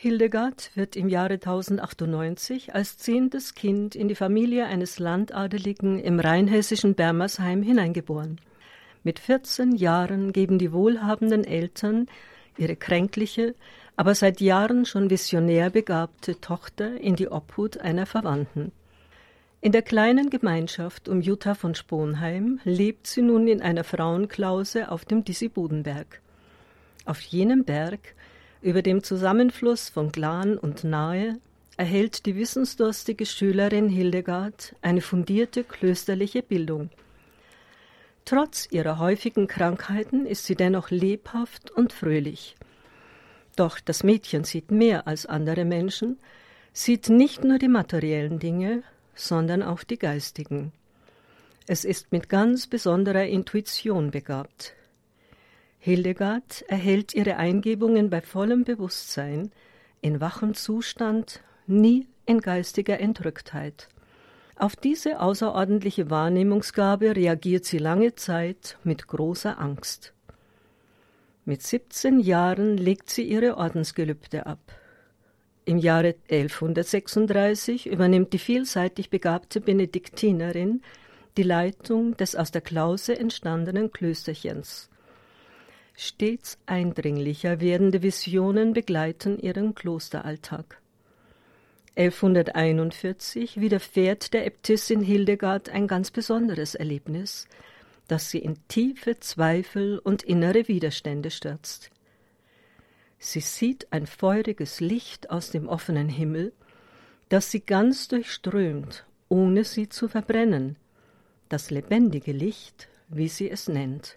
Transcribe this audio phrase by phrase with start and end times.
[0.00, 6.94] Hildegard wird im Jahre 1098 als zehntes Kind in die Familie eines Landadeligen im rheinhessischen
[6.94, 8.40] Bermersheim hineingeboren.
[9.02, 12.06] Mit 14 Jahren geben die wohlhabenden Eltern
[12.56, 13.56] ihre kränkliche,
[13.96, 18.70] aber seit Jahren schon visionär begabte Tochter in die Obhut einer Verwandten.
[19.60, 25.04] In der kleinen Gemeinschaft um Jutta von Sponheim lebt sie nun in einer Frauenklause auf
[25.04, 26.20] dem Disibodenberg.
[27.04, 28.14] Auf jenem Berg
[28.60, 31.38] über dem Zusammenfluss von Glan und Nahe
[31.76, 36.90] erhält die wissensdurstige Schülerin Hildegard eine fundierte klösterliche Bildung.
[38.24, 42.56] Trotz ihrer häufigen Krankheiten ist sie dennoch lebhaft und fröhlich.
[43.56, 46.18] Doch das Mädchen sieht mehr als andere Menschen,
[46.72, 48.82] sieht nicht nur die materiellen Dinge,
[49.14, 50.72] sondern auch die geistigen.
[51.66, 54.74] Es ist mit ganz besonderer Intuition begabt.
[55.78, 59.52] Hildegard erhält ihre Eingebungen bei vollem Bewusstsein,
[60.00, 63.88] in wachem Zustand, nie in geistiger Entrücktheit.
[64.56, 70.14] Auf diese außerordentliche Wahrnehmungsgabe reagiert sie lange Zeit mit großer Angst.
[71.44, 74.60] Mit 17 Jahren legt sie ihre Ordensgelübde ab.
[75.64, 80.82] Im Jahre 1136 übernimmt die vielseitig begabte Benediktinerin
[81.36, 84.90] die Leitung des aus der Klause entstandenen Klösterchens.
[86.00, 90.80] Stets eindringlicher werdende Visionen begleiten ihren Klosteralltag.
[91.96, 97.48] 1141 widerfährt der Äbtissin Hildegard ein ganz besonderes Erlebnis,
[98.06, 101.90] das sie in tiefe Zweifel und innere Widerstände stürzt.
[103.18, 106.52] Sie sieht ein feuriges Licht aus dem offenen Himmel,
[107.28, 110.76] das sie ganz durchströmt, ohne sie zu verbrennen,
[111.48, 114.16] das lebendige Licht, wie sie es nennt.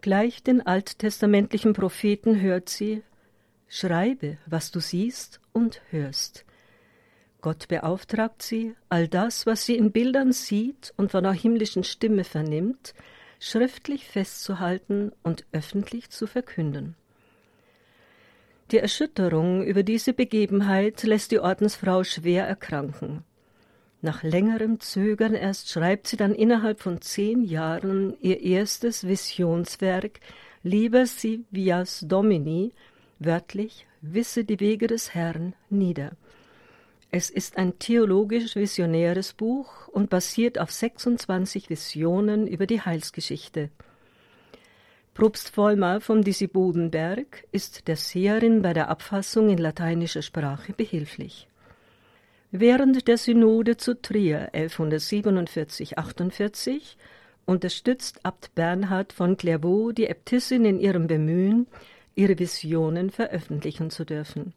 [0.00, 3.02] Gleich den alttestamentlichen Propheten hört sie,
[3.68, 6.44] Schreibe, was du siehst und hörst.
[7.40, 12.24] Gott beauftragt sie, all das, was sie in Bildern sieht und von der himmlischen Stimme
[12.24, 12.94] vernimmt,
[13.38, 16.96] schriftlich festzuhalten und öffentlich zu verkünden.
[18.70, 23.24] Die Erschütterung über diese Begebenheit lässt die Ordensfrau schwer erkranken.
[24.02, 30.20] Nach längerem Zögern erst schreibt sie dann innerhalb von zehn Jahren ihr erstes Visionswerk
[30.62, 32.72] Liber si vias Domini,
[33.18, 36.12] wörtlich Wisse die Wege des Herrn, nieder.
[37.10, 43.68] Es ist ein theologisch-visionäres Buch und basiert auf 26 Visionen über die Heilsgeschichte.
[45.12, 51.49] Propst Vollmar vom Disibodenberg ist der Seherin bei der Abfassung in lateinischer Sprache behilflich.
[52.52, 56.96] Während der Synode zu Trier 1147-48
[57.46, 61.68] unterstützt Abt Bernhard von Clairvaux die Äbtissin in ihrem Bemühen,
[62.16, 64.52] ihre Visionen veröffentlichen zu dürfen.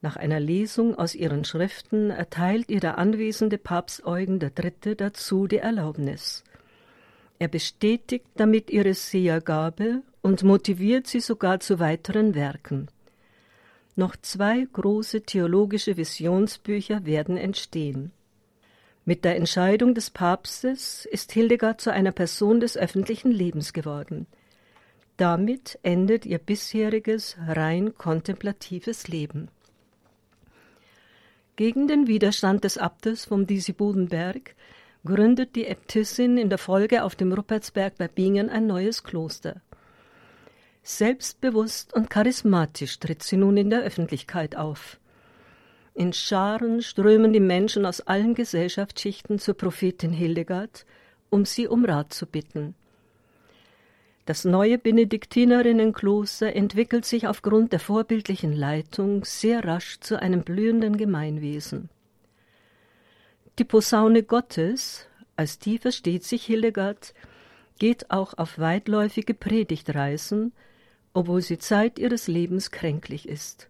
[0.00, 4.96] Nach einer Lesung aus ihren Schriften erteilt ihr der anwesende Papst Eugen III.
[4.96, 6.42] dazu die Erlaubnis.
[7.38, 12.88] Er bestätigt damit ihre Sehergabe und motiviert sie sogar zu weiteren Werken.
[13.94, 18.12] Noch zwei große theologische Visionsbücher werden entstehen.
[19.04, 24.26] Mit der Entscheidung des Papstes ist Hildegard zu einer Person des öffentlichen Lebens geworden.
[25.16, 29.48] Damit endet ihr bisheriges rein kontemplatives Leben.
[31.56, 34.54] Gegen den Widerstand des Abtes vom Disibodenberg
[35.04, 39.60] gründet die Äbtissin in der Folge auf dem Ruppertsberg bei Bingen ein neues Kloster.
[40.82, 44.98] Selbstbewusst und charismatisch tritt sie nun in der Öffentlichkeit auf.
[45.94, 50.84] In Scharen strömen die Menschen aus allen Gesellschaftsschichten zur Prophetin Hildegard,
[51.30, 52.74] um sie um Rat zu bitten.
[54.24, 61.90] Das neue Benediktinerinnenkloster entwickelt sich aufgrund der vorbildlichen Leitung sehr rasch zu einem blühenden Gemeinwesen.
[63.58, 65.06] Die Posaune Gottes,
[65.36, 67.14] als die versteht sich Hildegard,
[67.78, 70.52] geht auch auf weitläufige Predigtreisen,
[71.14, 73.68] obwohl sie Zeit ihres Lebens kränklich ist.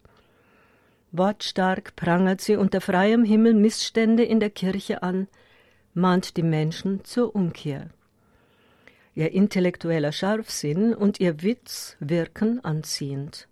[1.13, 5.29] Wortstark prangert sie unter freiem Himmel Missstände in der Kirche an,
[5.95, 7.91] mahnt die Menschen zur Umkehr.
[9.15, 13.47] Ihr intellektueller Scharfsinn und ihr Witz wirken anziehend.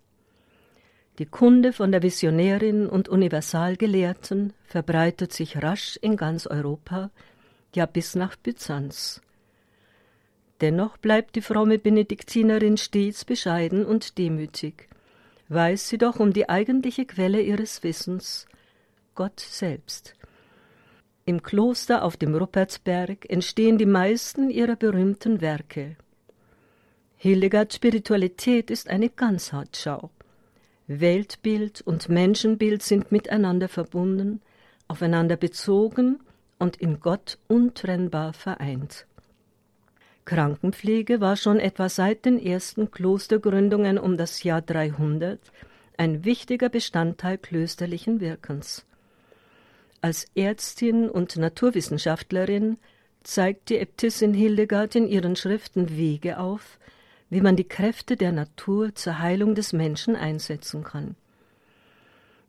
[1.19, 7.11] Die Kunde von der Visionärin und Universalgelehrten verbreitet sich rasch in ganz Europa,
[7.75, 9.21] ja bis nach Byzanz.
[10.61, 14.87] Dennoch bleibt die fromme Benediktinerin stets bescheiden und demütig,
[15.49, 18.45] weiß sie doch um die eigentliche Quelle ihres Wissens,
[19.15, 20.13] Gott selbst.
[21.25, 25.95] Im Kloster auf dem Ruppertsberg entstehen die meisten ihrer berühmten Werke.
[27.17, 30.11] Hildegards Spiritualität ist eine Ganzheitsschau.
[30.87, 34.41] Weltbild und Menschenbild sind miteinander verbunden,
[34.87, 36.19] aufeinander bezogen
[36.59, 39.05] und in Gott untrennbar vereint.
[40.25, 45.39] Krankenpflege war schon etwa seit den ersten Klostergründungen um das Jahr 300
[45.97, 48.85] ein wichtiger Bestandteil klösterlichen Wirkens.
[50.01, 52.77] Als Ärztin und Naturwissenschaftlerin
[53.23, 56.79] zeigt die Äbtissin Hildegard in ihren Schriften Wege auf,
[57.29, 61.15] wie man die Kräfte der Natur zur Heilung des Menschen einsetzen kann.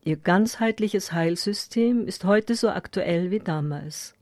[0.02, 4.14] Ihr ganzheitliches Heilsystem ist heute so aktuell wie damals.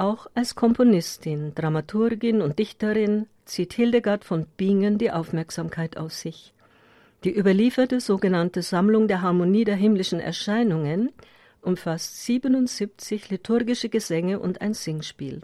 [0.00, 6.54] Auch als Komponistin, Dramaturgin und Dichterin zieht Hildegard von Bingen die Aufmerksamkeit auf sich.
[7.24, 11.10] Die überlieferte sogenannte Sammlung der Harmonie der himmlischen Erscheinungen
[11.62, 15.40] umfasst 77 liturgische Gesänge und ein Singspiel.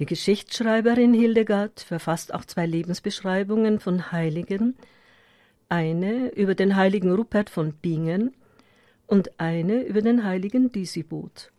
[0.00, 4.76] Die Geschichtsschreiberin Hildegard verfasst auch zwei Lebensbeschreibungen von Heiligen,
[5.70, 8.34] eine über den heiligen Rupert von Bingen
[9.06, 11.52] und eine über den heiligen Disibut.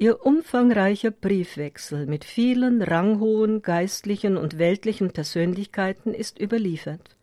[0.00, 7.16] Ihr umfangreicher Briefwechsel mit vielen ranghohen geistlichen und weltlichen Persönlichkeiten ist überliefert.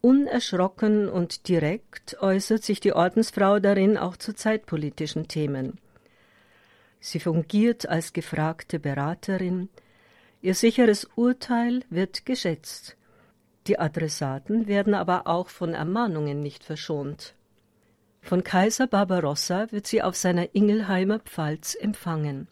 [0.00, 5.78] Unerschrocken und direkt äußert sich die Ordensfrau darin auch zu zeitpolitischen Themen.
[6.98, 9.68] Sie fungiert als gefragte Beraterin.
[10.42, 12.96] Ihr sicheres Urteil wird geschätzt.
[13.68, 17.34] Die Adressaten werden aber auch von Ermahnungen nicht verschont.
[18.28, 22.46] Von Kaiser Barbarossa wird sie auf seiner Ingelheimer Pfalz empfangen.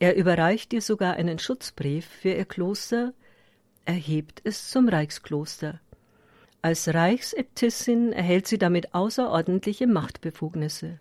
[0.00, 3.12] Er überreicht ihr sogar einen Schutzbrief für ihr Kloster,
[3.84, 5.78] erhebt es zum Reichskloster.
[6.62, 10.98] Als Reichsäbtissin erhält sie damit außerordentliche Machtbefugnisse.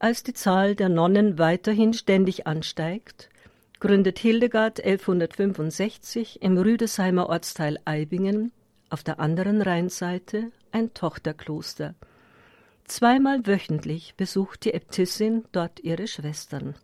[0.00, 3.30] Als die Zahl der Nonnen weiterhin ständig ansteigt,
[3.78, 8.50] gründet Hildegard 1165 im Rüdesheimer Ortsteil Eibingen
[8.90, 11.94] auf der anderen Rheinseite ein Tochterkloster.
[12.84, 16.74] Zweimal wöchentlich besucht die Äbtissin dort ihre Schwestern.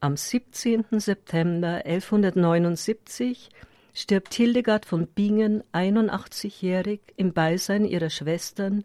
[0.00, 0.84] Am 17.
[0.90, 3.48] September 1179
[3.94, 8.84] stirbt Hildegard von Bingen 81-jährig im Beisein ihrer Schwestern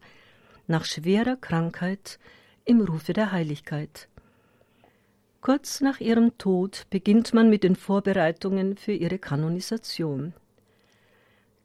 [0.66, 2.20] nach schwerer Krankheit
[2.64, 4.08] im Rufe der Heiligkeit.
[5.42, 10.34] Kurz nach ihrem Tod beginnt man mit den Vorbereitungen für ihre Kanonisation.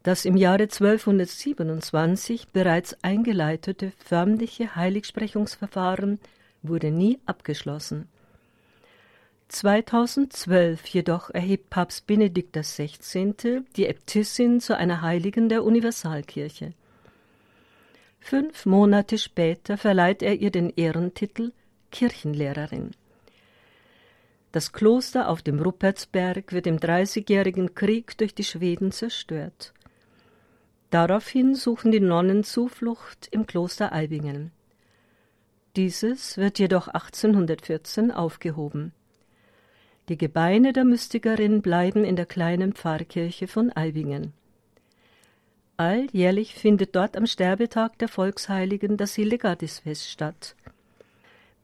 [0.03, 6.19] Das im Jahre 1227 bereits eingeleitete förmliche Heiligsprechungsverfahren
[6.61, 8.09] wurde nie abgeschlossen.
[9.47, 13.61] 2012 jedoch erhebt Papst Benedikt XVI.
[13.77, 16.73] die Äbtissin zu einer Heiligen der Universalkirche.
[18.19, 21.53] Fünf Monate später verleiht er ihr den Ehrentitel
[21.91, 22.91] Kirchenlehrerin.
[24.51, 29.73] Das Kloster auf dem Ruppertsberg wird im Dreißigjährigen Krieg durch die Schweden zerstört.
[30.93, 34.51] Daraufhin suchen die Nonnen Zuflucht im Kloster Eibingen.
[35.75, 38.93] Dieses wird jedoch 1814 aufgehoben.
[40.07, 44.33] Die Gebeine der Mystikerin bleiben in der kleinen Pfarrkirche von Eibingen.
[45.77, 50.55] Alljährlich findet dort am Sterbetag der Volksheiligen das Hildegardisfest statt.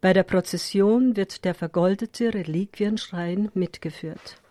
[0.01, 4.41] Bei der Prozession wird der vergoldete Reliquienschrein mitgeführt.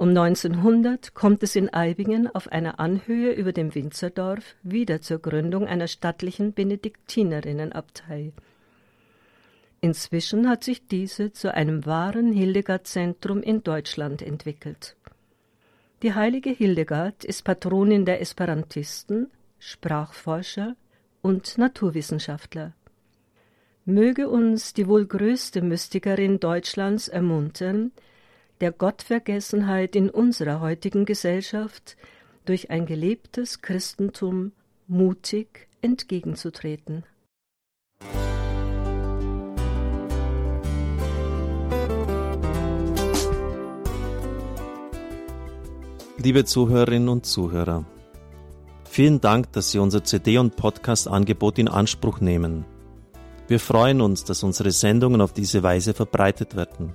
[0.00, 5.66] Um 1900 kommt es in Eibingen auf einer Anhöhe über dem Winzerdorf wieder zur Gründung
[5.66, 8.32] einer stattlichen Benediktinerinnenabtei.
[9.82, 14.96] Inzwischen hat sich diese zu einem wahren Hildegard-Zentrum in Deutschland entwickelt.
[16.02, 20.76] Die heilige Hildegard ist Patronin der Esperantisten, Sprachforscher
[21.20, 22.72] und Naturwissenschaftler.
[23.84, 27.92] Möge uns die wohl größte Mystikerin Deutschlands ermuntern,
[28.60, 31.96] der Gottvergessenheit in unserer heutigen Gesellschaft
[32.44, 34.52] durch ein gelebtes Christentum
[34.86, 37.04] mutig entgegenzutreten.
[46.22, 47.86] Liebe Zuhörerinnen und Zuhörer,
[48.84, 52.66] vielen Dank, dass Sie unser CD- und Podcast-Angebot in Anspruch nehmen.
[53.48, 56.94] Wir freuen uns, dass unsere Sendungen auf diese Weise verbreitet werden.